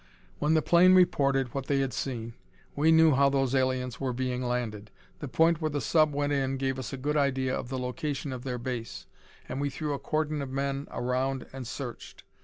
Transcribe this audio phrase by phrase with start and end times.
[0.39, 2.33] "When the plane reported what they had seen,
[2.75, 4.89] we knew how those aliens were being landed.
[5.19, 8.33] The point where the sub went in gave us a good idea of the location
[8.33, 9.05] of their base
[9.47, 12.23] and we threw a cordon of men around and searched.